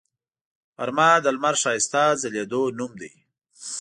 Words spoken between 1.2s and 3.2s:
د لمر ښایسته ځلیدو نوم دی